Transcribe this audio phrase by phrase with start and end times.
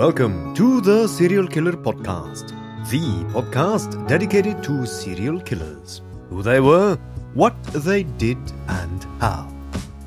[0.00, 2.48] Welcome to the Serial Killer Podcast,
[2.88, 6.00] the podcast dedicated to serial killers,
[6.30, 6.96] who they were,
[7.34, 9.46] what they did, and how.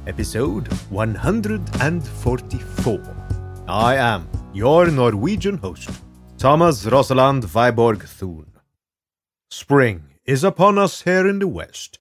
[0.08, 3.16] Episode 144.
[3.68, 5.92] I am your Norwegian host,
[6.40, 8.52] Thomas Rosaland Viborg Thun.
[9.52, 12.00] Spring is upon us here in the West,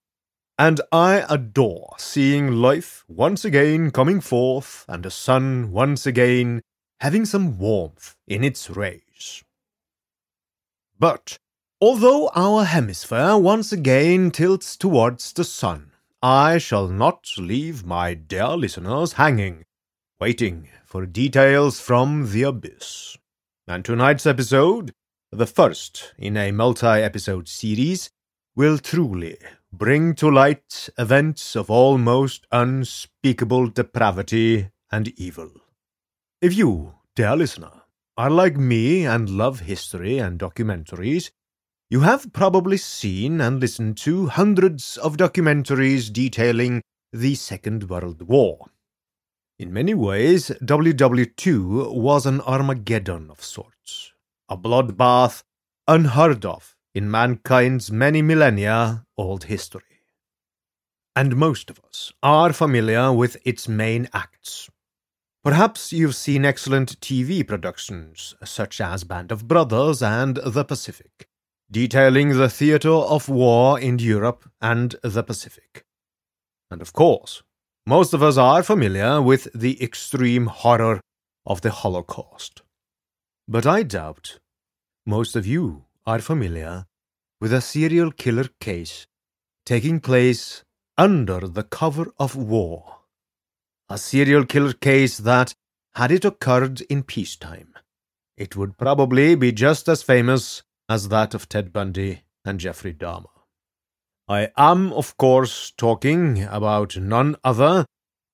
[0.59, 6.63] and I adore seeing life once again coming forth and the sun once again
[7.03, 9.43] having some warmth in its rays.
[11.01, 11.37] But
[11.81, 15.91] although our hemisphere once again tilts towards the sun,
[16.23, 19.65] I shall not leave my dear listeners hanging,
[20.21, 23.17] waiting for details from the abyss.
[23.67, 24.93] And tonight's episode,
[25.33, 28.11] the first in a multi episode series,
[28.55, 29.39] will truly
[29.73, 35.62] bring to light events of almost unspeakable depravity and evil.
[36.43, 37.71] If you, dear listener,
[38.17, 41.31] are like me and love history and documentaries,
[41.89, 46.83] you have probably seen and listened to hundreds of documentaries detailing
[47.13, 48.67] the Second World War.
[49.61, 54.13] In many ways, WW2 was an Armageddon of sorts,
[54.49, 55.45] a bloodbath
[55.87, 60.01] unheard of in mankind's many millennia old history.
[61.15, 64.69] And most of us are familiar with its main acts.
[65.45, 71.27] Perhaps you've seen excellent TV productions, such as Band of Brothers and The Pacific,
[71.69, 75.85] detailing the theatre of war in Europe and the Pacific.
[76.71, 77.43] And of course,
[77.85, 81.01] most of us are familiar with the extreme horror
[81.45, 82.63] of the Holocaust.
[83.49, 84.39] But I doubt
[85.05, 86.87] most of you are familiar
[87.41, 89.09] with a serial killer case
[89.67, 90.63] taking place
[90.97, 93.02] under the cover of war.
[93.93, 95.53] A serial killer case that,
[95.97, 97.75] had it occurred in peacetime,
[98.39, 103.29] it would probably be just as famous as that of Ted Bundy and Jeffrey Dahmer.
[104.27, 107.85] I am, of course, talking about none other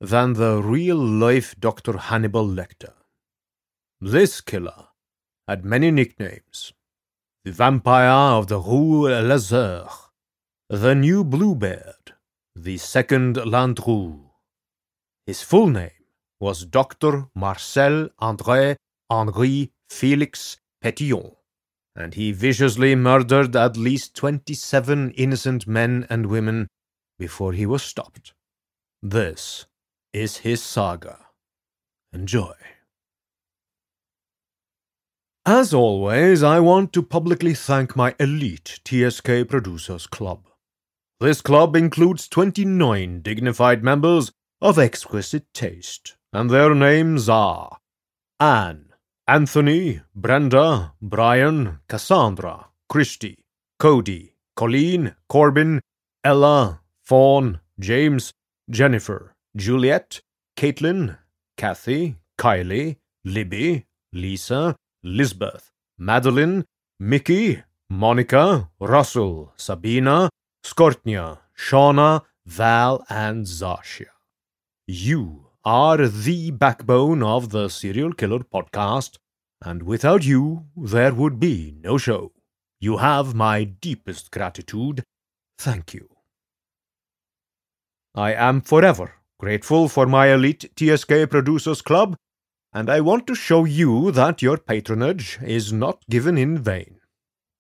[0.01, 1.99] than the real life Dr.
[1.99, 2.93] Hannibal Lecter.
[4.01, 4.87] This killer
[5.49, 6.73] had many nicknames
[7.45, 9.89] the vampire of the Rue Le Sueur,
[10.71, 12.15] the new Bluebeard,
[12.55, 14.28] the second Landru.
[15.29, 15.91] His full name
[16.41, 17.27] was Dr.
[17.35, 18.77] Marcel André
[19.11, 21.37] Henri Felix Petiot,
[21.95, 26.67] and he viciously murdered at least 27 innocent men and women
[27.19, 28.33] before he was stopped.
[29.03, 29.67] This
[30.15, 31.19] is his saga.
[32.11, 32.55] Enjoy.
[35.45, 40.47] As always, I want to publicly thank my elite TSK Producers Club.
[41.21, 47.79] This club includes 29 dignified members of exquisite taste, and their names are
[48.41, 48.87] Anne,
[49.27, 53.39] Anthony, Brenda, Brian, Cassandra, Christy,
[53.79, 55.81] Cody, Colleen, Corbin,
[56.25, 58.33] Ella, Fawn, James,
[58.71, 60.21] Jennifer, Juliet,
[60.57, 61.17] Caitlin,
[61.57, 66.65] Kathy, Kylie, Libby, Lisa, Lisbeth, Madeline,
[66.99, 70.29] Mickey, Monica, Russell, Sabina,
[70.65, 74.07] Skortnia, Shauna, Val, and Zasha.
[74.91, 79.19] You are the backbone of the Serial Killer podcast,
[79.63, 82.33] and without you, there would be no show.
[82.81, 85.05] You have my deepest gratitude.
[85.59, 86.09] Thank you.
[88.15, 92.17] I am forever grateful for my elite TSK Producers Club,
[92.73, 96.99] and I want to show you that your patronage is not given in vain.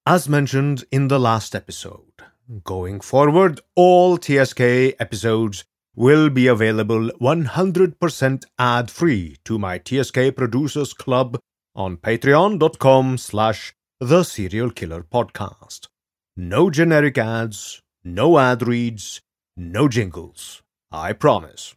[0.07, 2.25] As mentioned in the last episode,
[2.65, 4.61] going forward, all TSK
[4.99, 5.67] episodes
[5.99, 11.41] will be available 100% ad-free to my TSK Producers Club
[11.75, 15.89] on patreon.com slash the serial killer podcast.
[16.37, 19.21] No generic ads, no ad reads,
[19.57, 20.63] no jingles.
[20.93, 21.75] I promise.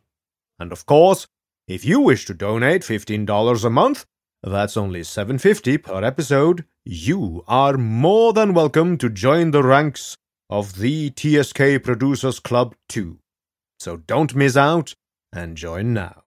[0.60, 1.26] And of course,
[1.68, 4.06] if you wish to donate $15 a month,
[4.44, 10.16] that's only $7.50 per episode, you are more than welcome to join the ranks
[10.48, 13.21] of the TSK Producers Club too.
[13.82, 14.94] So don't miss out
[15.34, 16.21] and join now.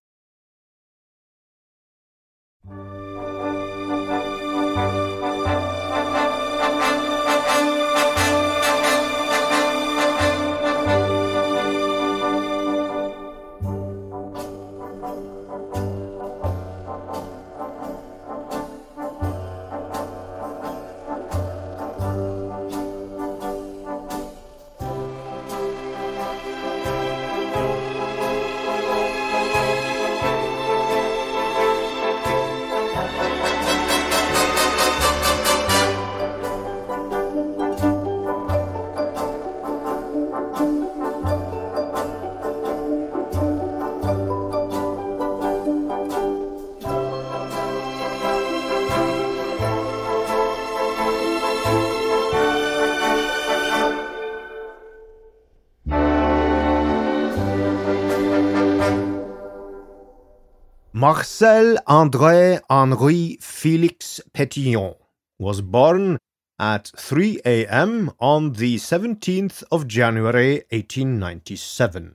[60.96, 64.94] Marcel André Henri Felix Petiot
[65.40, 66.18] was born
[66.56, 68.12] at 3 a.m.
[68.20, 72.14] on the 17th of January 1897.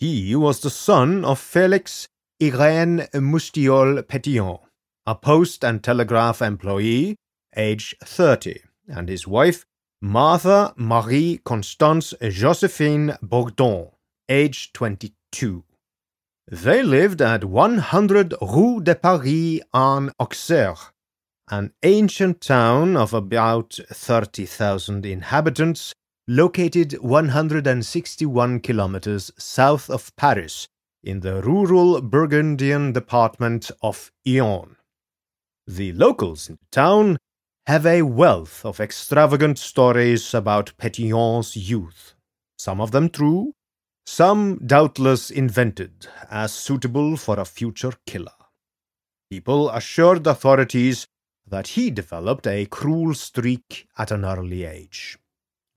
[0.00, 2.08] He was the son of Felix
[2.42, 4.62] Irene Mustiol Petiot,
[5.06, 7.14] a post and telegraph employee,
[7.56, 9.64] age 30, and his wife
[10.02, 13.92] Martha Marie Constance Josephine Bourdon,
[14.28, 15.62] age 22.
[16.48, 20.92] They lived at 100 Rue de Paris en Auxerre,
[21.50, 25.92] an ancient town of about 30,000 inhabitants
[26.28, 30.68] located 161 kilometers south of Paris
[31.02, 34.76] in the rural Burgundian department of Yonne.
[35.66, 37.18] The locals in the town
[37.66, 42.14] have a wealth of extravagant stories about Petiot's youth,
[42.56, 43.52] some of them true,
[44.06, 48.30] some doubtless invented as suitable for a future killer.
[49.28, 51.06] People assured authorities
[51.46, 55.18] that he developed a cruel streak at an early age.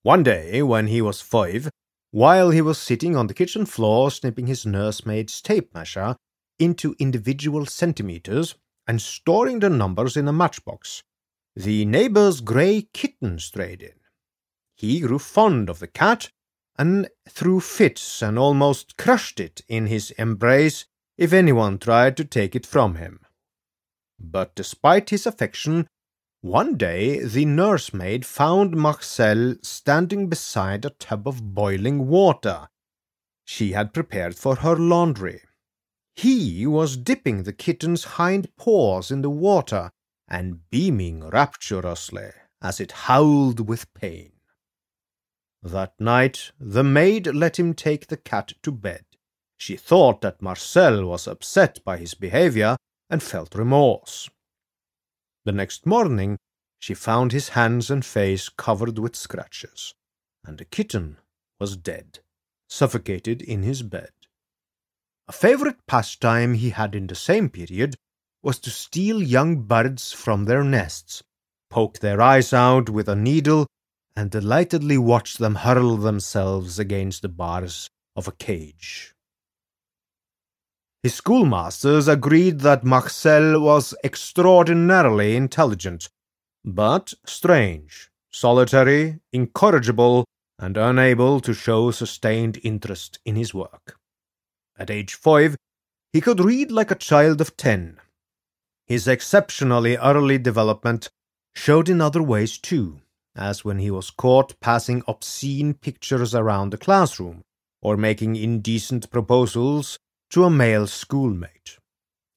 [0.02, 1.70] One day, when he was five,
[2.12, 6.16] while he was sitting on the kitchen floor snipping his nursemaid's tape measure
[6.58, 8.54] into individual centimeters
[8.86, 11.02] and storing the numbers in a matchbox,
[11.56, 13.94] the neighbor's grey kitten strayed in.
[14.76, 16.30] He grew fond of the cat
[16.80, 20.86] and threw fits and almost crushed it in his embrace
[21.18, 23.20] if anyone tried to take it from him.
[24.18, 25.86] But despite his affection,
[26.40, 32.68] one day the nursemaid found Marcel standing beside a tub of boiling water
[33.44, 35.42] she had prepared for her laundry.
[36.16, 39.90] He was dipping the kitten's hind paws in the water
[40.26, 42.30] and beaming rapturously
[42.62, 44.32] as it howled with pain.
[45.62, 49.04] That night the maid let him take the cat to bed.
[49.56, 52.76] She thought that Marcel was upset by his behavior
[53.10, 54.30] and felt remorse.
[55.44, 56.38] The next morning
[56.78, 59.94] she found his hands and face covered with scratches,
[60.44, 61.18] and the kitten
[61.58, 62.20] was dead,
[62.68, 64.12] suffocated in his bed.
[65.28, 67.96] A favorite pastime he had in the same period
[68.42, 71.22] was to steal young birds from their nests,
[71.68, 73.66] poke their eyes out with a needle,
[74.16, 79.14] and delightedly watched them hurl themselves against the bars of a cage.
[81.02, 86.10] His schoolmasters agreed that Marcel was extraordinarily intelligent,
[86.64, 90.26] but strange, solitary, incorrigible,
[90.58, 93.98] and unable to show sustained interest in his work.
[94.78, 95.56] At age five,
[96.12, 97.98] he could read like a child of ten.
[98.86, 101.08] His exceptionally early development
[101.54, 103.00] showed in other ways too,
[103.36, 107.42] as when he was caught passing obscene pictures around the classroom
[107.82, 109.98] or making indecent proposals
[110.30, 111.78] to a male schoolmate.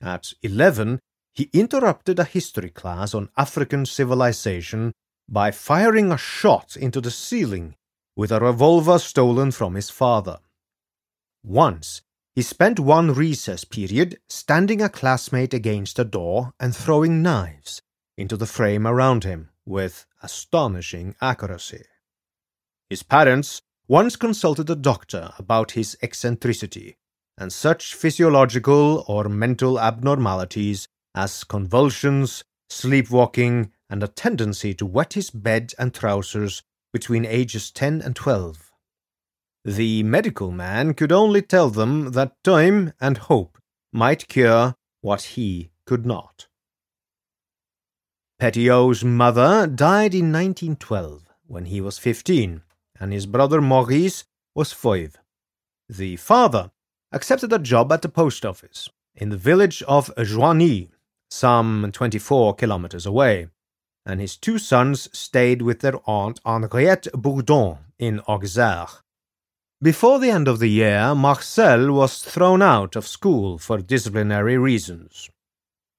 [0.02, 1.00] At eleven,
[1.34, 4.94] he interrupted a history class on African civilization
[5.28, 7.76] by firing a shot into the ceiling
[8.16, 10.40] with a revolver stolen from his father.
[11.44, 12.02] Once,
[12.36, 17.82] he spent one recess period standing a classmate against a door and throwing knives
[18.18, 21.84] into the frame around him with astonishing accuracy.
[22.90, 26.96] His parents once consulted a doctor about his eccentricity
[27.38, 35.30] and such physiological or mental abnormalities as convulsions, sleepwalking, and a tendency to wet his
[35.30, 38.72] bed and trousers between ages 10 and 12.
[39.66, 43.58] The medical man could only tell them that time and hope
[43.92, 46.48] might cure what he could not.
[48.44, 52.62] Petiot's mother died in 1912 when he was 15,
[53.00, 55.16] and his brother Maurice was 5.
[55.88, 56.72] The father
[57.14, 60.90] accepted a job at the post office in the village of Joigny,
[61.32, 63.48] some 24 kilometers away,
[64.06, 68.88] and his two sons stayed with their aunt Henriette Bourdon in Auxerre.
[69.82, 75.30] Before the end of the year, Marcel was thrown out of school for disciplinary reasons.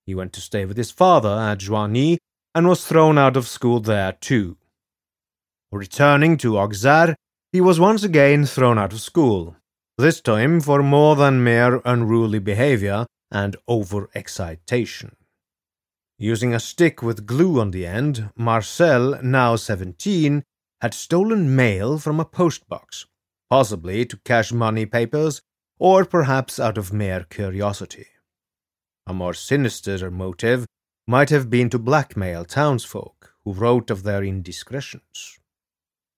[0.04, 2.18] He went to stay with his father at Joigny
[2.54, 4.56] and was thrown out of school there too.
[5.72, 7.16] Returning to Auxerre,
[7.52, 9.56] he was once again thrown out of school,
[9.98, 15.16] this time for more than mere unruly behavior and over-excitation.
[16.18, 20.44] Using a stick with glue on the end, Marcel, now seventeen,
[20.80, 23.06] had stolen mail from a postbox,
[23.50, 25.42] possibly to cash money papers,
[25.78, 28.06] or perhaps out of mere curiosity.
[29.08, 30.66] A more sinister motive
[31.06, 35.38] might have been to blackmail townsfolk who wrote of their indiscretions.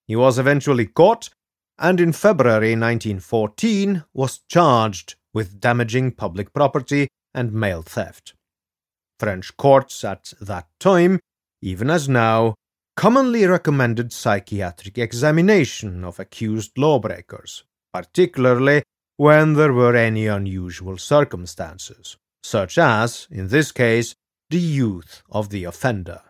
[0.06, 1.30] He was eventually caught,
[1.78, 8.34] and in February 1914 was charged with damaging public property and mail theft.
[9.18, 11.18] French courts at that time,
[11.60, 12.54] even as now,
[12.96, 18.82] commonly recommended psychiatric examination of accused lawbreakers, particularly
[19.16, 24.14] when there were any unusual circumstances, such as, in this case,
[24.50, 26.20] the youth of the offender.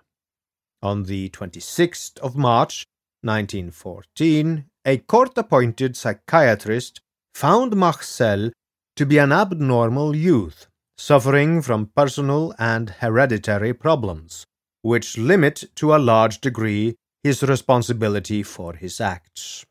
[0.83, 2.87] On the 26th of March,
[3.23, 7.01] 1914, a court appointed psychiatrist
[7.35, 8.51] found Marcel
[8.95, 14.45] to be an abnormal youth suffering from personal and hereditary problems,
[14.83, 19.65] which limit to a large degree his responsibility for his acts.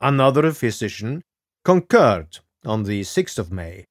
[0.00, 1.22] Another physician
[1.64, 3.84] concurred on the 6th of May,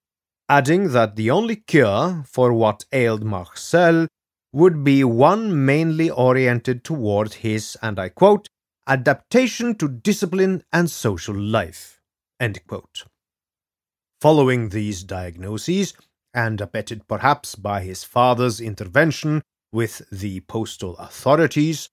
[0.51, 4.05] adding that the only cure for what ailed Marcel
[4.51, 8.49] would be one mainly oriented toward his, and I quote,
[8.85, 12.01] adaptation to discipline and social life.
[12.37, 13.05] End quote.
[14.19, 15.93] Following these diagnoses,
[16.33, 19.41] and abetted perhaps by his father's intervention
[19.71, 21.87] with the postal authorities,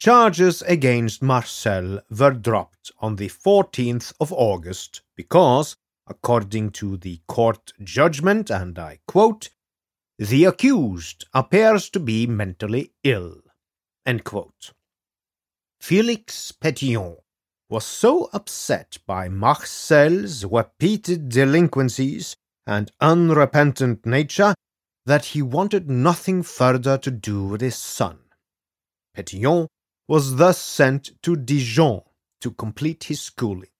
[0.00, 5.76] charges against Marcel were dropped on the 14th of August because,
[6.08, 9.50] according to the court judgment, and I quote,
[10.18, 13.42] the accused appears to be mentally ill.
[15.80, 17.18] Felix Petiot
[17.70, 22.36] was so upset by Marcel's repeated delinquencies
[22.66, 24.54] and unrepentant nature
[25.06, 28.18] that he wanted nothing further to do with his son.
[29.16, 29.68] Petiot
[30.08, 32.02] was thus sent to Dijon
[32.40, 33.70] to complete his schooling.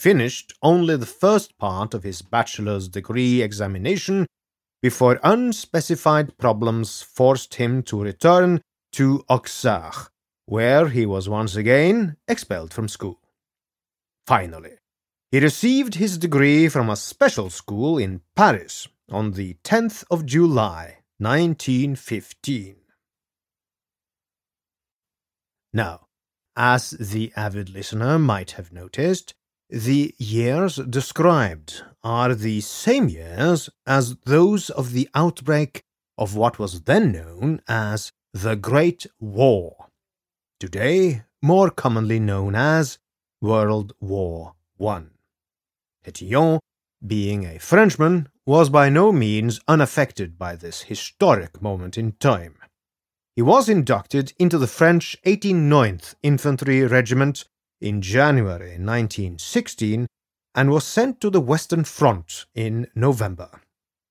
[0.00, 4.26] Finished only the first part of his bachelor's degree examination
[4.80, 8.62] before unspecified problems forced him to return
[8.94, 10.08] to Auxerre,
[10.46, 13.20] where he was once again expelled from school.
[14.26, 14.78] Finally,
[15.32, 21.00] he received his degree from a special school in Paris on the 10th of July,
[21.18, 22.76] 1915.
[25.74, 26.06] Now,
[26.56, 29.34] as the avid listener might have noticed,
[29.72, 35.82] the years described are the same years as those of the outbreak
[36.18, 39.86] of what was then known as the Great War,
[40.58, 42.98] today more commonly known as
[43.40, 45.04] World War I.
[46.04, 46.58] Petiot,
[47.06, 52.56] being a Frenchman, was by no means unaffected by this historic moment in time.
[53.36, 57.44] He was inducted into the French 89th Infantry Regiment
[57.80, 60.06] in January 1916
[60.54, 63.60] and was sent to the Western Front in November.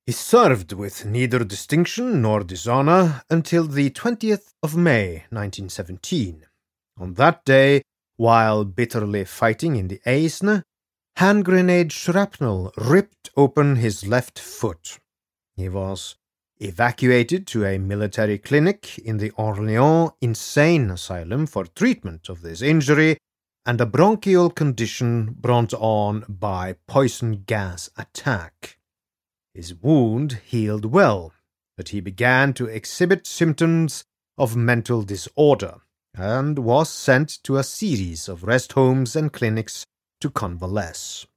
[0.06, 6.46] He served with neither distinction nor dishonor until the 20th of May 1917.
[7.00, 7.84] On that day,
[8.18, 10.64] while bitterly fighting in the Aisne,
[11.18, 15.00] hand grenade shrapnel ripped open his left foot.
[15.56, 16.16] He was
[16.60, 23.18] evacuated to a military clinic in the Orléans Insane Asylum for treatment of this injury
[23.70, 28.80] and a bronchial condition brought on by poison gas attack.
[29.54, 31.34] His wound healed well,
[31.78, 34.06] but he began to exhibit symptoms
[34.40, 35.76] of mental disorder
[36.16, 39.86] and was sent to a series of rest homes and clinics
[40.20, 41.28] to convalesce.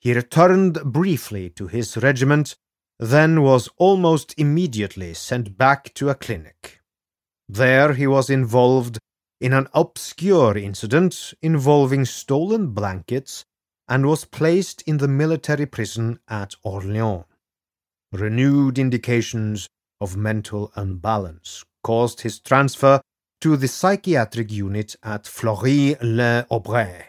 [0.00, 2.56] He returned briefly to his regiment,
[2.98, 6.80] then was almost immediately sent back to a clinic.
[7.46, 8.98] There he was involved
[9.42, 13.44] in an obscure incident involving stolen blankets
[13.88, 17.24] and was placed in the military prison at Orleans.
[18.12, 19.66] Renewed indications
[20.00, 23.00] of mental unbalance caused his transfer
[23.40, 27.02] to the psychiatric unit at Fleury-les-Aubrais,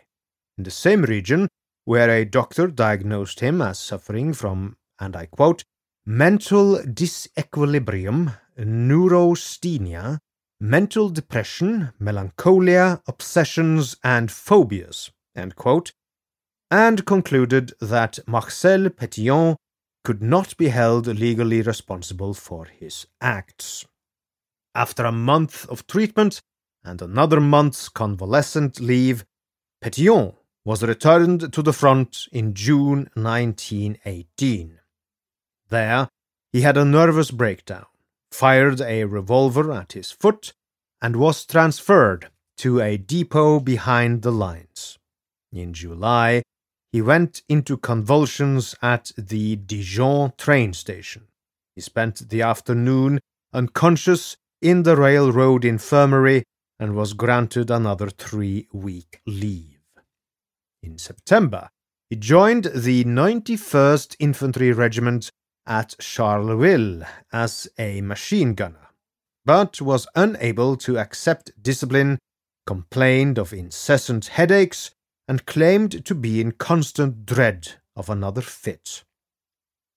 [0.57, 1.47] in the same region
[1.85, 5.63] where a doctor diagnosed him as suffering from, and I quote,
[6.03, 10.17] mental disequilibrium, neurasthenia,
[10.63, 15.12] mental depression, melancholia, obsessions, and phobias,
[16.72, 19.58] and concluded that Marcel Petiot
[20.05, 23.86] could not be held legally responsible for his acts.
[24.74, 26.39] After a month of treatment
[26.82, 29.25] and another month's convalescent leave,
[29.84, 34.79] Petiot was returned to the front in June 1918.
[35.68, 36.07] There,
[36.53, 37.85] he had a nervous breakdown
[38.33, 40.53] fired a revolver at his foot,
[41.03, 44.98] and was transferred to a depot behind the lines.
[45.51, 46.42] In July,
[46.94, 51.27] he went into convulsions at the Dijon train station.
[51.75, 53.20] He spent the afternoon
[53.51, 56.44] unconscious in the railroad infirmary
[56.79, 59.81] and was granted another three week leave.
[60.81, 61.70] In September,
[62.09, 65.31] he joined the 91st Infantry Regiment
[65.66, 68.89] at Charleville as a machine gunner,
[69.46, 72.18] but was unable to accept discipline,
[72.66, 74.92] complained of incessant headaches,
[75.27, 79.03] and claimed to be in constant dread of another fit.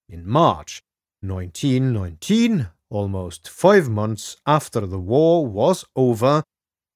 [0.09, 0.83] In March
[1.21, 6.43] 1919, almost five months after the war was over,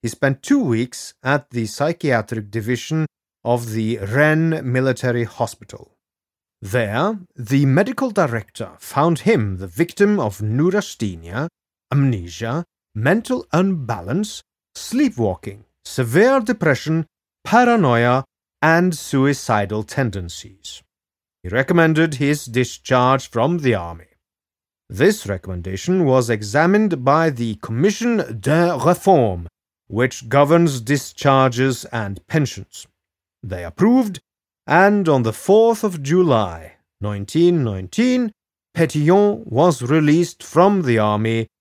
[0.02, 3.06] he spent two weeks at the psychiatric division
[3.44, 5.96] of the Rennes Military Hospital.
[6.62, 11.48] There, the medical director found him the victim of neurasthenia,
[11.92, 14.42] amnesia, mental unbalance,
[14.74, 17.06] sleepwalking, severe depression,
[17.44, 18.24] paranoia,
[18.62, 20.82] and suicidal tendencies.
[21.42, 24.06] He recommended his discharge from the army.
[24.88, 29.46] This recommendation was examined by the Commission de Réforme,
[29.86, 32.86] which governs discharges and pensions.
[33.42, 34.20] They approved
[34.66, 38.32] and on the 4th of July 1919,
[38.76, 41.48] Petiot was released from the army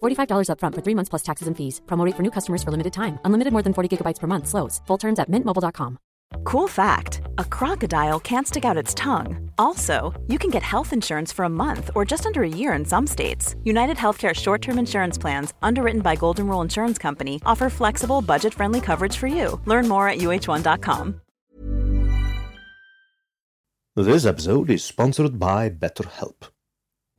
[0.00, 1.80] $45 upfront for three months plus taxes and fees.
[1.86, 3.18] Promote for new customers for limited time.
[3.24, 4.46] Unlimited more than 40 gigabytes per month.
[4.46, 4.80] Slows.
[4.86, 5.98] Full terms at mintmobile.com.
[6.44, 9.50] Cool fact a crocodile can't stick out its tongue.
[9.58, 12.84] Also, you can get health insurance for a month or just under a year in
[12.84, 13.56] some states.
[13.64, 18.54] United Healthcare short term insurance plans, underwritten by Golden Rule Insurance Company, offer flexible, budget
[18.54, 19.60] friendly coverage for you.
[19.66, 21.20] Learn more at uh1.com.
[23.96, 26.48] This episode is sponsored by BetterHelp.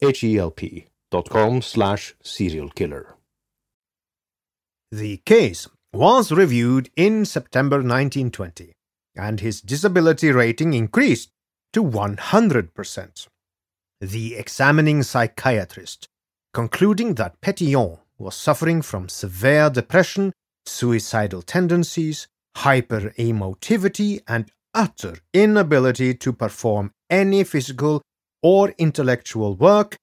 [0.00, 3.14] H-E-L-P dot com slash serialkiller.
[4.92, 8.72] The case was reviewed in September 1920,
[9.16, 11.30] and his disability rating increased
[11.72, 13.26] to 100%.
[14.00, 16.06] The examining psychiatrist,
[16.54, 20.32] concluding that Petiot was suffering from severe depression,
[20.66, 28.02] suicidal tendencies, hyperemotivity, and utter inability to perform any physical
[28.42, 29.96] or intellectual work,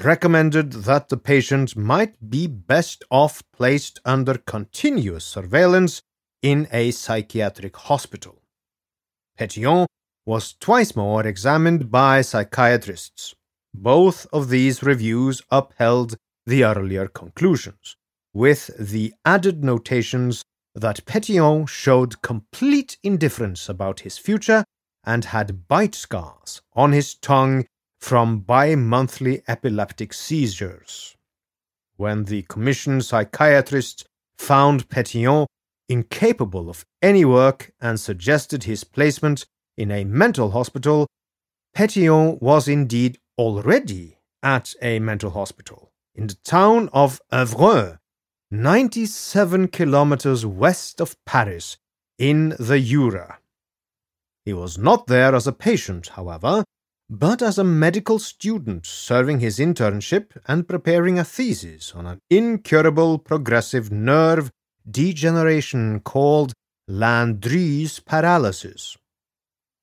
[0.00, 6.02] recommended that the patient might be best off placed under continuous surveillance
[6.42, 8.42] in a psychiatric hospital.
[9.38, 9.86] Petiot
[10.24, 13.34] was twice more examined by psychiatrists.
[13.74, 17.96] Both of these reviews upheld the earlier conclusions,
[18.32, 20.42] with the added notations
[20.74, 24.64] that Petiot showed complete indifference about his future
[25.04, 27.66] and had bite scars on his tongue
[28.02, 31.16] from bi monthly epileptic seizures.
[31.96, 34.04] When the commission psychiatrists
[34.36, 35.46] found Petiot
[35.88, 41.06] incapable of any work and suggested his placement in a mental hospital,
[41.76, 47.98] Petiot was indeed already at a mental hospital in the town of Evreux
[48.50, 51.78] 97 kilometers west of Paris,
[52.18, 53.38] in the Jura.
[54.44, 56.64] He was not there as a patient, however,
[57.12, 63.18] but as a medical student serving his internship and preparing a thesis on an incurable
[63.18, 64.50] progressive nerve
[64.90, 66.54] degeneration called
[66.88, 68.96] Landry's paralysis.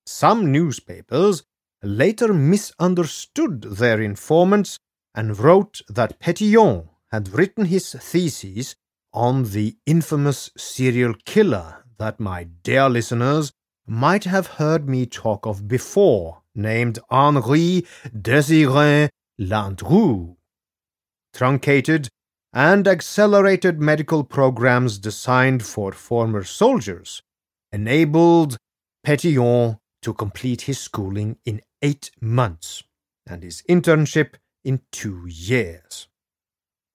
[0.07, 1.43] Some newspapers
[1.83, 4.79] later misunderstood their informants
[5.13, 8.73] and wrote that Petiot had written his thesis
[9.13, 13.51] on the infamous serial killer that my dear listeners
[13.85, 19.09] might have heard me talk of before, named Henri Désiré
[19.39, 20.35] Landru.
[21.33, 22.09] Truncated
[22.53, 27.21] and accelerated medical programs designed for former soldiers
[27.71, 28.57] enabled
[29.05, 32.83] Petiot to complete his schooling in eight months
[33.27, 36.07] and his internship in two years.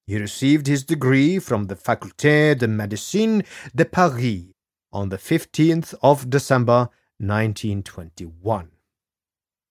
[0.06, 4.52] He received his degree from the Faculté de Médecine de Paris
[4.92, 8.73] on the 15th of December 1921.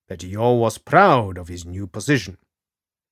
[0.10, 2.38] Petiot was proud of his new position.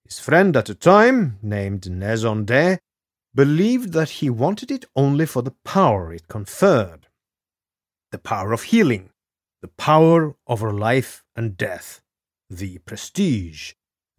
[0.05, 2.79] His friend at the time, named Nezondet,
[3.33, 7.07] believed that he wanted it only for the power it conferred
[8.11, 9.09] the power of healing,
[9.61, 12.01] the power over life and death,
[12.49, 13.71] the prestige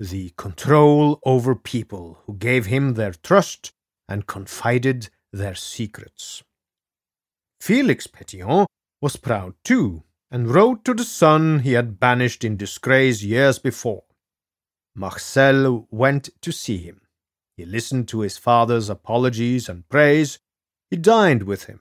[0.03, 3.73] the control over people who gave him their trust
[4.09, 6.43] and confided their secrets.
[7.61, 8.67] Felix Petiot
[9.01, 14.05] was proud too, and wrote to the son he had banished in disgrace years before.
[14.95, 17.03] Marcel went to see him.
[17.55, 20.39] He listened to his father's apologies and praise.
[20.91, 21.81] He dined with him.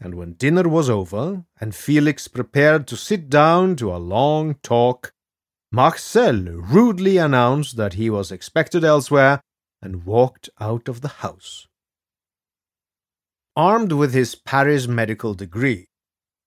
[0.00, 5.12] And when dinner was over, and Felix prepared to sit down to a long talk,
[5.70, 9.42] Marcel rudely announced that he was expected elsewhere
[9.82, 11.66] and walked out of the house.
[13.54, 15.88] Armed with his Paris medical degree,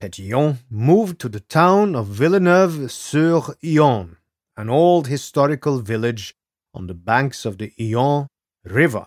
[0.02, 4.18] Petiot moved to the town of Villeneuve-sur-Yonne,
[4.58, 6.36] an old historical village
[6.74, 8.28] on the banks of the Yonne
[8.66, 9.06] River,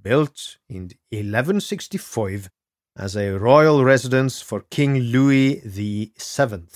[0.00, 2.48] built in 1165
[2.96, 6.68] as a royal residence for King Louis VII.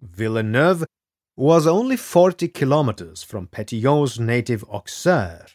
[0.00, 0.84] Villeneuve
[1.36, 5.46] was only 40 kilometers from Petiot's native Auxerre,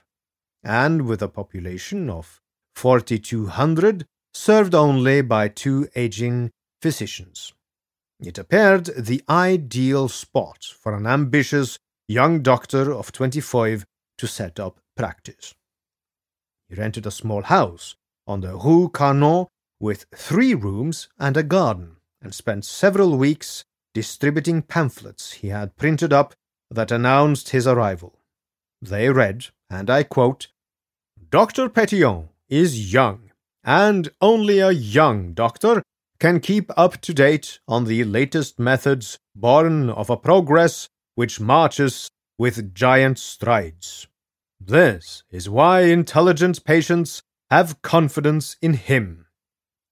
[0.64, 2.42] and with a population of
[2.76, 6.50] 4,200, served only by two aging
[6.84, 7.54] physicians.
[8.20, 13.86] It appeared the ideal spot for an ambitious young doctor of 25
[14.18, 15.56] to set up practice.
[16.68, 17.96] He rented a small house
[18.28, 19.48] on the Rue Carnot
[19.80, 26.12] with three rooms and a garden, and spent several weeks distributing pamphlets he had printed
[26.12, 26.34] up
[26.70, 28.14] that announced his arrival.
[28.82, 30.48] They read, and I quote,
[31.30, 31.70] Dr.
[31.70, 33.32] Petiot is young,
[33.64, 35.82] and only a young doctor
[36.24, 42.08] can keep up to date on the latest methods born of a progress which marches
[42.38, 44.08] with giant strides.
[44.58, 49.26] This is why intelligent patients have confidence in him.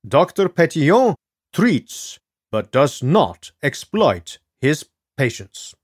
[0.07, 0.47] Dr.
[0.47, 1.15] Petiot
[1.51, 2.17] treats,
[2.49, 4.85] but does not exploit his
[5.17, 5.75] patients.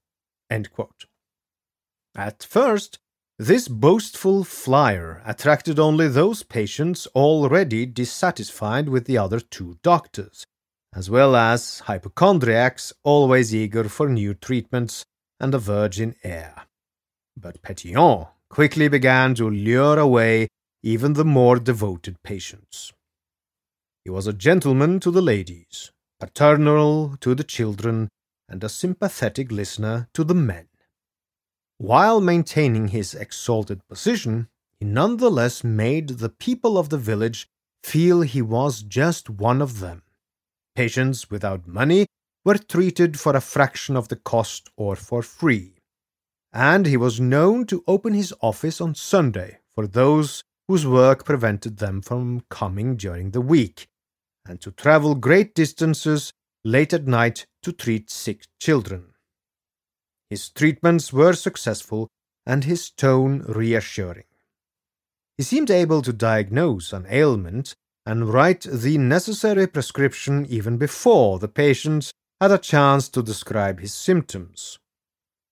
[2.16, 3.00] At first,
[3.39, 10.43] this boastful flyer attracted only those patients already dissatisfied with the other two doctors,
[10.95, 15.06] as well as hypochondriacs always eager for new treatments
[15.39, 16.63] and a virgin air.
[17.39, 20.47] But Petiot quickly began to lure away
[20.82, 22.91] even the more devoted patients.
[24.04, 28.10] He was a gentleman to the ladies, paternal to the children,
[28.50, 30.69] and a sympathetic listener to the men.
[31.78, 34.48] While maintaining his exalted position,
[34.80, 37.48] he nonetheless made the people of the village
[37.84, 40.02] feel he was just one of them.
[40.76, 42.08] Patients without money
[42.44, 45.76] were treated for a fraction of the cost or for free.
[46.52, 51.78] And he was known to open his office on Sunday for those whose work prevented
[51.78, 53.88] them from coming during the week,
[54.48, 59.13] and to travel great distances late at night to treat sick children.
[60.30, 62.10] His treatments were successful
[62.46, 64.24] and his tone reassuring.
[65.38, 71.48] He seemed able to diagnose an ailment and write the necessary prescription even before the
[71.48, 74.80] patient had a chance to describe his symptoms.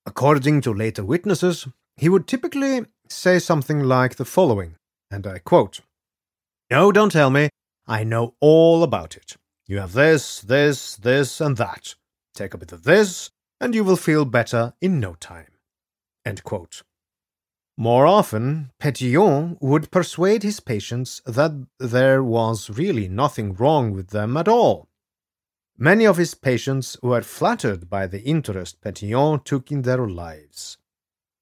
[0.06, 4.76] According to later witnesses, he would typically say something like the following,
[5.12, 5.82] and I quote
[6.72, 7.50] No, don't tell me.
[7.88, 9.36] I know all about it.
[9.68, 11.96] You have this, this, this, and that.
[12.34, 15.52] Take a bit of this, and you will feel better in no time.
[17.78, 24.38] More often, Petiot would persuade his patients that there was really nothing wrong with them
[24.38, 24.88] at all.
[25.78, 30.78] Many of his patients were flattered by the interest Petiot took in their lives.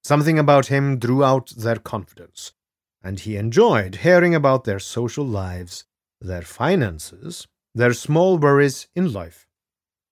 [0.02, 2.52] Something about him drew out their confidence,
[3.00, 5.84] and he enjoyed hearing about their social lives,
[6.20, 7.46] their finances,
[7.76, 9.46] their small worries in life.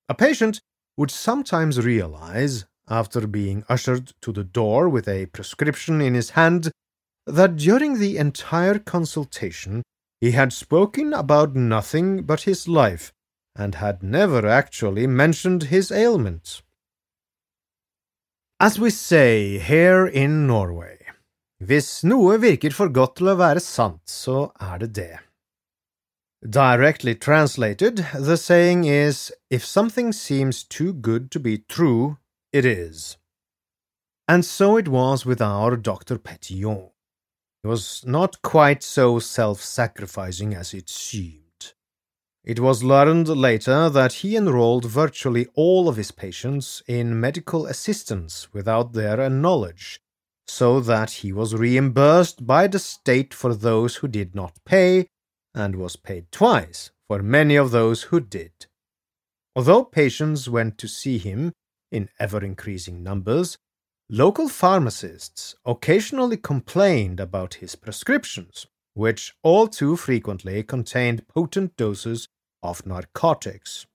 [0.09, 0.61] A patient
[1.03, 6.71] would sometimes realize, after being ushered to the door with a prescription in his hand,
[7.27, 9.83] that during the entire consultation
[10.21, 13.11] he had spoken about nothing but his life,
[13.57, 16.63] and had never actually mentioned his ailment.
[18.61, 20.99] As we say here in Norway,
[21.59, 25.19] hvis noe virker for godt til å være sant, så er det det.
[26.49, 32.19] Directly translated, the saying is if something seems too good to be true,
[32.53, 33.17] it is.
[34.27, 36.19] And so it was with our Dr.
[36.19, 36.91] Petiot.
[37.63, 41.75] He was not quite so self sacrificing as it seemed.
[42.43, 48.53] It was learned later that he enrolled virtually all of his patients in medical assistance
[48.53, 50.01] without their knowledge,
[50.49, 55.07] so that he was reimbursed by the state for those who did not pay
[55.55, 58.67] and was paid twice for many of those who did.
[59.55, 61.53] Although patients went to see him
[61.91, 63.59] in ever increasing numbers,
[64.09, 72.29] local pharmacists occasionally complained about his prescriptions, which all too frequently contained potent doses
[72.63, 73.87] of narcotics.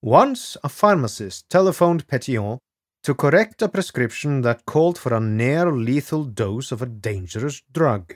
[0.00, 2.58] Once a pharmacist telephoned Petiot
[3.02, 8.14] to correct a prescription that called for a near lethal dose of a dangerous drug.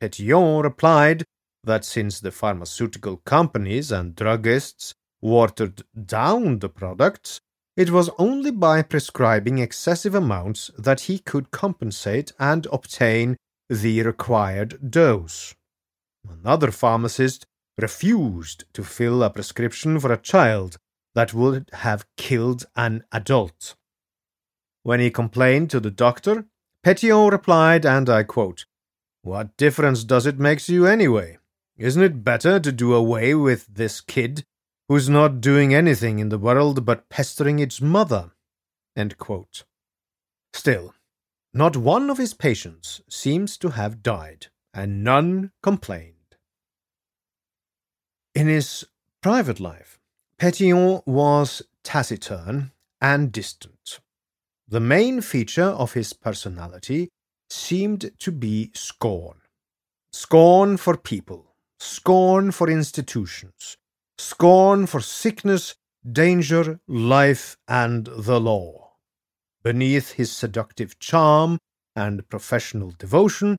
[0.00, 1.24] Petiot replied
[1.64, 7.40] that since the pharmaceutical companies and druggists watered down the products,
[7.76, 13.36] it was only by prescribing excessive amounts that he could compensate and obtain
[13.68, 15.54] the required dose.
[16.28, 17.46] Another pharmacist
[17.78, 20.76] refused to fill a prescription for a child
[21.14, 23.74] that would have killed an adult.
[24.82, 26.46] When he complained to the doctor,
[26.84, 28.66] Petiot replied, and I quote,
[29.22, 31.38] What difference does it make to you anyway?
[31.76, 34.44] Isn't it better to do away with this kid
[34.88, 38.30] who's not doing anything in the world but pestering its mother?
[40.52, 40.94] Still,
[41.52, 46.36] not one of his patients seems to have died, and none complained.
[48.36, 48.86] In his
[49.20, 49.98] private life,
[50.38, 54.00] Petiot was taciturn and distant.
[54.68, 57.10] The main feature of his personality
[57.50, 59.40] seemed to be scorn.
[60.12, 61.53] Scorn for people,
[61.84, 63.76] scorn for institutions,
[64.16, 65.74] scorn for sickness,
[66.10, 68.92] danger, life, and the law.
[69.62, 71.58] Beneath his seductive charm
[71.94, 73.56] and professional devotion,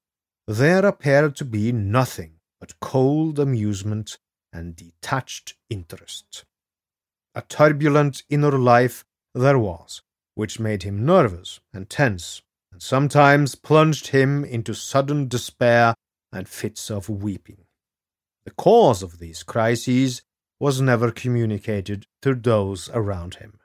[0.47, 4.17] there appeared to be nothing but cold amusement
[4.51, 6.43] and detached interest.
[7.35, 10.01] A turbulent inner life there was,
[10.33, 15.93] which made him nervous and tense, and sometimes plunged him into sudden despair
[16.31, 17.64] and fits of weeping.
[18.45, 20.21] The cause of these crises
[20.59, 23.59] was never communicated to those around him.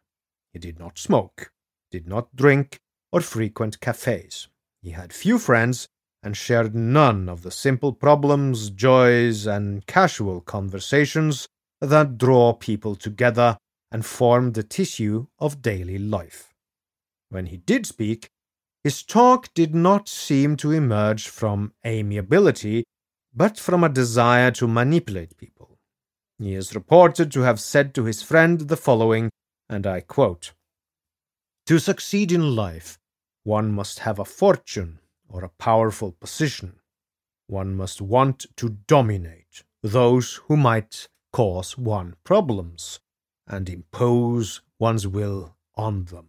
[0.52, 1.52] He did not smoke,
[1.90, 2.80] did not drink,
[3.12, 4.48] or frequent cafes.
[4.82, 5.88] He had few friends
[6.22, 11.48] and shared none of the simple problems, joys, and casual conversations
[11.80, 13.56] that draw people together
[13.90, 16.52] and form the tissue of daily life.
[17.28, 18.28] When he did speak,
[18.82, 22.84] his talk did not seem to emerge from amiability,
[23.34, 25.78] but from a desire to manipulate people.
[26.38, 29.30] He is reported to have said to his friend the following,
[29.68, 30.52] and I quote
[31.66, 32.98] To succeed in life,
[33.44, 36.80] one must have a fortune or a powerful position.
[37.46, 43.00] One must want to dominate those who might cause one problems
[43.46, 46.28] and impose one's will on them.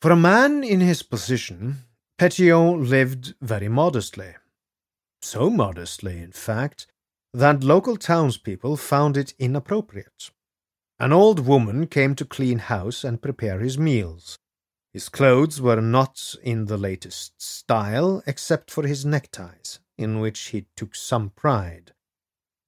[0.00, 1.84] For a man in his position,
[2.18, 4.36] Petiot lived very modestly.
[5.20, 6.86] So modestly, in fact,
[7.34, 10.30] that local townspeople found it inappropriate.
[10.98, 14.38] An old woman came to clean house and prepare his meals.
[14.94, 20.64] His clothes were not in the latest style, except for his neckties, in which he
[20.74, 21.92] took some pride.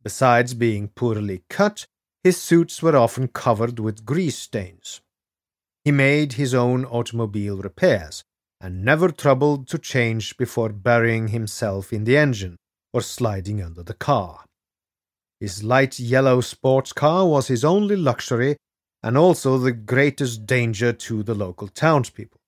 [0.02, 1.86] Besides being poorly cut,
[2.22, 5.00] his suits were often covered with grease stains.
[5.84, 8.24] He made his own automobile repairs,
[8.60, 12.56] and never troubled to change before burying himself in the engine
[12.92, 14.44] or sliding under the car.
[15.40, 18.56] His light yellow sports car was his only luxury
[19.02, 22.40] and also the greatest danger to the local townspeople.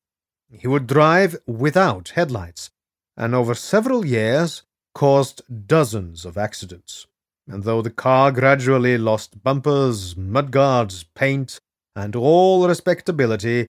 [0.51, 2.71] He would drive without headlights,
[3.17, 7.07] and over several years caused dozens of accidents.
[7.47, 11.61] And though the car gradually lost bumpers, mudguards, paint,
[11.95, 13.67] and all respectability,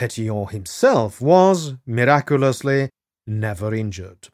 [0.00, 2.88] Petiot himself was, miraculously,
[3.26, 4.28] never injured.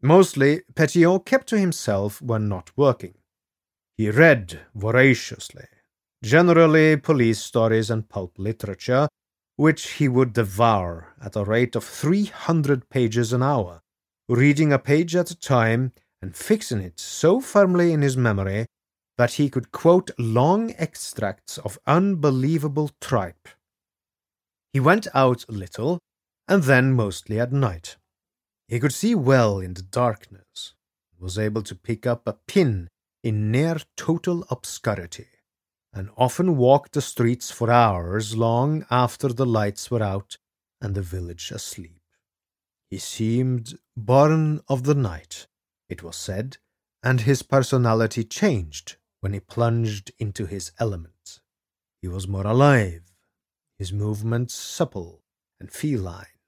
[0.00, 3.14] Mostly, Petiot kept to himself when not working.
[3.98, 5.64] He read voraciously,
[6.22, 9.08] generally police stories and pulp literature,
[9.56, 13.82] which he would devour at a rate of 300 pages an hour,
[14.28, 15.90] reading a page at a time
[16.22, 18.66] and fixing it so firmly in his memory
[19.18, 23.48] that he could quote long extracts of unbelievable tripe.
[24.72, 25.98] He went out a little,
[26.48, 27.96] and then mostly at night.
[28.68, 30.74] He could see well in the darkness,
[31.18, 32.88] was able to pick up a pin
[33.22, 35.28] in near total obscurity
[35.92, 40.38] and often walked the streets for hours long after the lights were out
[40.80, 42.00] and the village asleep.
[42.90, 45.46] He seemed born of the night,
[45.88, 46.56] it was said,
[47.02, 51.40] and his personality changed when he plunged into his element.
[52.00, 53.11] He was more alive,
[53.82, 55.24] his movements supple
[55.58, 56.38] and feline,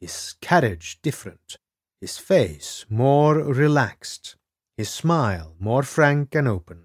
[0.00, 1.58] his carriage different,
[2.00, 4.34] his face more relaxed,
[4.78, 6.84] his smile more frank and open.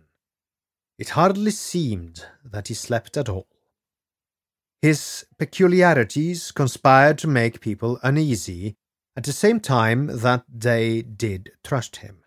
[0.99, 3.47] It hardly seemed that he slept at all.
[4.81, 8.75] His peculiarities conspired to make people uneasy
[9.15, 12.24] at the same time that they did trust him.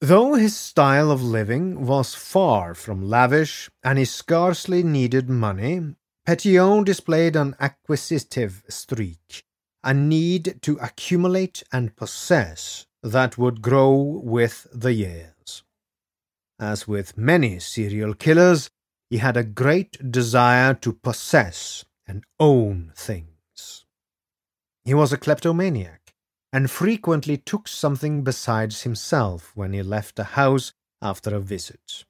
[0.00, 5.94] Though his style of living was far from lavish and he scarcely needed money,
[6.26, 9.44] Petiot displayed an acquisitive streak,
[9.84, 13.92] a need to accumulate and possess that would grow
[14.24, 15.64] with the years.
[16.58, 18.70] As with many serial killers,
[19.10, 23.84] he had a great desire to possess and own things.
[24.82, 25.99] He was a kleptomaniac
[26.52, 32.04] and frequently took something besides himself when he left a house after a visit.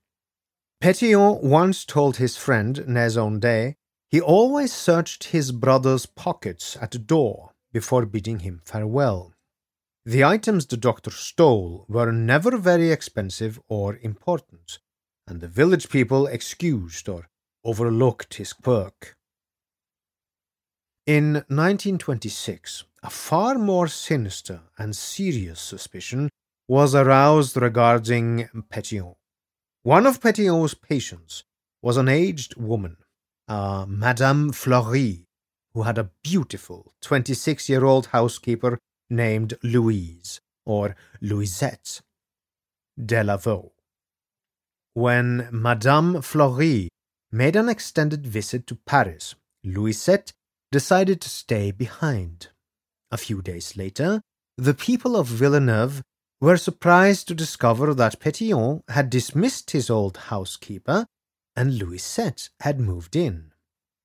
[0.83, 3.75] Petiot once told his friend Nezondet
[4.09, 9.35] he always searched his brother's pockets at the door before bidding him farewell.
[10.05, 14.79] The items the doctor stole were never very expensive or important,
[15.27, 17.29] and the village people excused or
[17.63, 19.17] overlooked his quirk.
[21.07, 26.29] In 1926, a far more sinister and serious suspicion
[26.69, 29.17] was aroused regarding Petiot.
[29.83, 31.45] One of Petiot's patients
[31.83, 32.99] was an aged woman,
[33.49, 35.27] a Madame Fleury,
[35.73, 38.79] who had a beautiful 26 year old housekeeper
[39.09, 42.03] named Louise, or Louisette,
[43.01, 43.73] Delavaux.
[44.93, 46.91] When Madame Fleury
[47.33, 49.35] made an extended visit to Paris,
[49.65, 50.33] Louisette
[50.71, 52.50] decided to stay behind.
[53.11, 54.23] A few days later,
[54.57, 56.03] the people of Villeneuve
[56.41, 61.07] were surprised to discover that Petiot had dismissed his old housekeeper
[61.57, 63.53] and Louisette had moved in.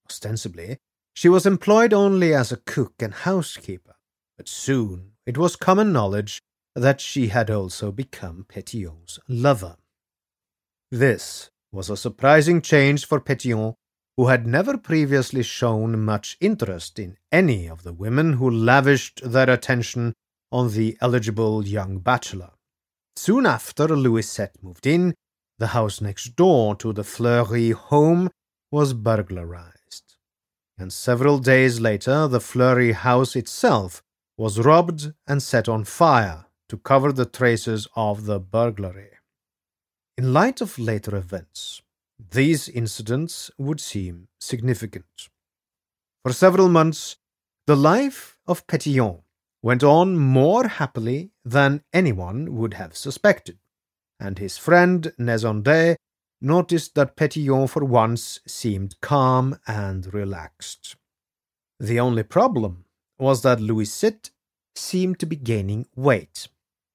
[0.09, 0.77] Ostensibly,
[1.13, 3.95] she was employed only as a cook and housekeeper,
[4.37, 6.41] but soon it was common knowledge
[6.75, 9.77] that she had also become Petiot's lover.
[10.91, 13.75] This was a surprising change for Petiot,
[14.17, 19.49] who had never previously shown much interest in any of the women who lavished their
[19.49, 20.13] attention
[20.51, 22.51] on the eligible young bachelor.
[23.15, 25.13] Soon after Louisette moved in,
[25.57, 28.29] the house next door to the Fleury home
[28.71, 30.15] was burglarized.
[30.77, 34.01] And several days later, the Fleury house itself
[34.37, 39.11] was robbed and set on fire to cover the traces of the burglary.
[40.17, 41.81] In light of later events,
[42.19, 45.29] these incidents would seem significant.
[46.23, 47.17] For several months,
[47.67, 49.21] the life of Petiot
[49.61, 53.57] went on more happily than anyone would have suspected,
[54.19, 55.97] and his friend Nezondet
[56.41, 60.95] noticed that Petiot for once seemed calm and relaxed.
[61.79, 62.85] The only problem
[63.17, 64.29] was that Louisette
[64.75, 66.47] seemed to be gaining weight,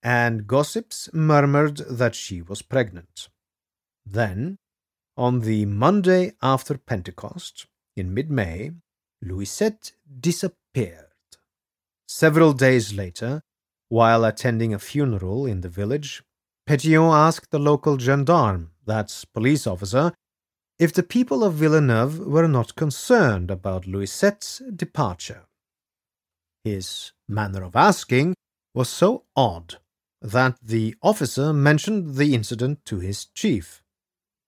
[0.03, 3.29] and gossips murmured that she was pregnant.
[4.07, 4.59] Then,
[5.21, 8.71] on the Monday after Pentecost, in mid May,
[9.23, 11.13] Louisette disappeared.
[12.09, 13.43] Several days later,
[13.91, 16.23] while attending a funeral in the village,
[16.67, 20.15] Petiot asked the local gendarme, that's police officer,
[20.79, 25.43] if the people of Villeneuve were not concerned about Louisette's departure.
[26.65, 28.37] His manner of asking
[28.73, 29.77] was so odd
[30.23, 33.83] that the officer mentioned the incident to his chief.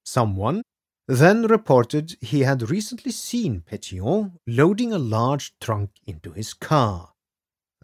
[0.05, 0.63] Someone
[1.09, 7.13] then reported he had recently seen Petiot loading a large trunk into his car.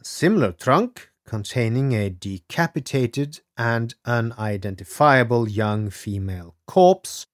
[0.01, 7.27] A similar trunk, containing a decapitated and unidentifiable young female corpse,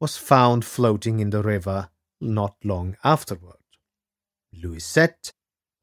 [0.00, 3.56] was found floating in the river not long afterward.
[4.52, 5.32] Louisette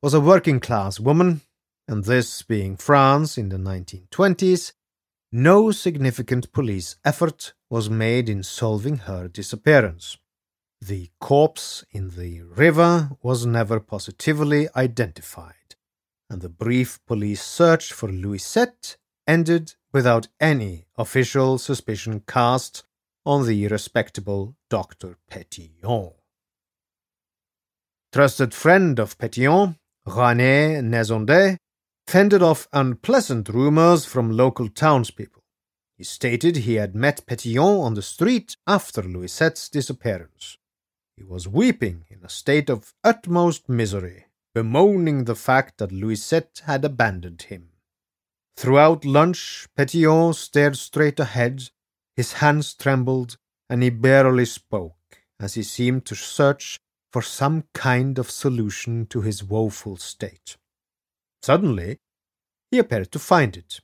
[0.01, 1.41] was a working class woman,
[1.87, 4.73] and this being France in the 1920s,
[5.31, 10.15] no significant police effort was made in solving her disappearance.
[10.79, 15.73] The corpse in the river was never positively identified,
[16.29, 22.83] and the brief police search for Louisette ended without any official suspicion cast
[23.25, 25.17] on the respectable Dr.
[25.31, 26.13] Petiot.
[28.11, 29.75] Trusted friend of Petiot,
[30.07, 31.57] René Nezondet,
[32.05, 35.42] fended off unpleasant rumors from local townspeople.
[36.03, 40.57] He stated he had met Petiot on the street after Louisette's disappearance.
[41.15, 46.83] He was weeping in a state of utmost misery, bemoaning the fact that Louisette had
[46.83, 47.69] abandoned him.
[48.57, 51.69] Throughout lunch, Petiot stared straight ahead,
[52.17, 53.37] his hands trembled,
[53.69, 56.81] and he barely spoke, as he seemed to search
[57.13, 60.57] for some kind of solution to his woeful state.
[61.41, 62.01] Suddenly,
[62.71, 63.79] he appeared to find it.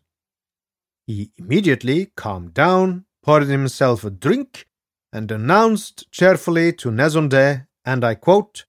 [1.10, 4.68] He immediately calmed down, poured himself a drink,
[5.12, 8.66] and announced cheerfully to Nezondet, and I quote,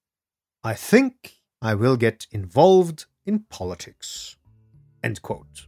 [0.64, 4.38] I think I will get involved in politics.
[5.05, 5.66] End quote.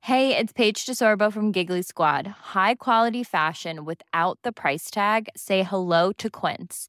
[0.00, 2.26] Hey, it's Paige DeSorbo from Giggly Squad.
[2.54, 5.28] High quality fashion without the price tag?
[5.36, 6.88] Say hello to Quince.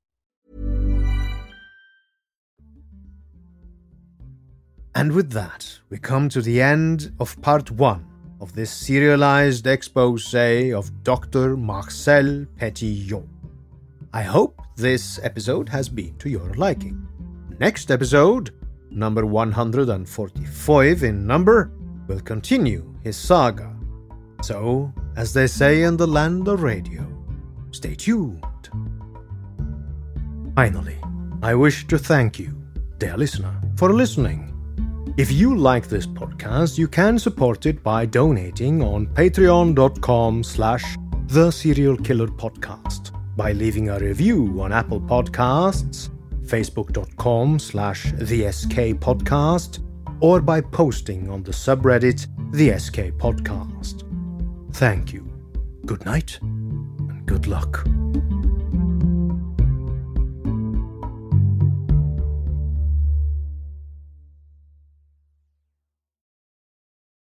[4.93, 8.05] And with that, we come to the end of part one
[8.41, 11.55] of this serialized expose of Dr.
[11.55, 13.27] Marcel Petiot.
[14.13, 17.07] I hope this episode has been to your liking.
[17.59, 18.51] Next episode,
[18.89, 21.71] number 145 in number,
[22.07, 23.73] will continue his saga.
[24.41, 27.07] So, as they say in the land of radio,
[27.71, 28.43] stay tuned.
[30.55, 30.97] Finally,
[31.41, 32.53] I wish to thank you,
[32.97, 34.50] dear listener, for listening.
[35.17, 40.95] If you like this podcast, you can support it by donating on patreon.com slash
[41.27, 46.09] The Serial Killer Podcast by leaving a review on Apple Podcasts,
[46.45, 49.79] facebook.com slash the SK Podcast,
[50.21, 54.03] or by posting on the subreddit the SK Podcast.
[54.73, 55.27] Thank you.
[55.85, 57.85] Good night and good luck.